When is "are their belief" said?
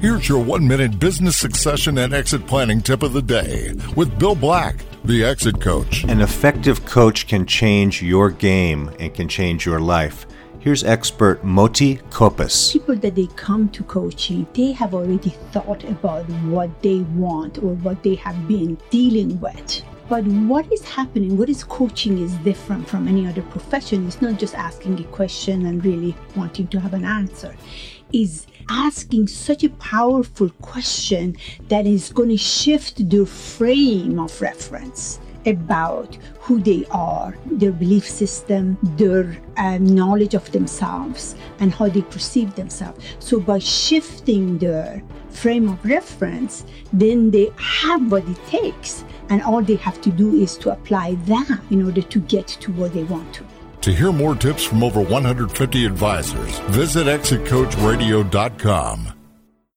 36.90-38.08